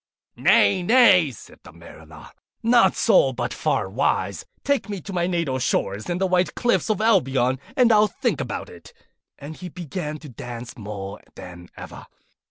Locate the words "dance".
10.27-10.75